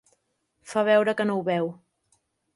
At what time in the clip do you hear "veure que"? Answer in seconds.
0.87-1.27